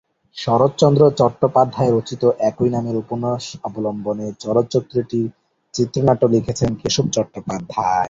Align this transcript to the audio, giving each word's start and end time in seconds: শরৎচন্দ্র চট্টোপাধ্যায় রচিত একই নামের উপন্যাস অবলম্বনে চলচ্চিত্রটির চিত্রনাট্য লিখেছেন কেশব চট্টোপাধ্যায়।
শরৎচন্দ্র 0.37 1.01
চট্টোপাধ্যায় 1.19 1.91
রচিত 1.91 2.23
একই 2.49 2.69
নামের 2.69 2.95
উপন্যাস 2.95 3.43
অবলম্বনে 3.63 4.27
চলচ্চিত্রটির 4.39 5.27
চিত্রনাট্য 5.73 6.23
লিখেছেন 6.27 6.69
কেশব 6.81 7.05
চট্টোপাধ্যায়। 7.11 7.99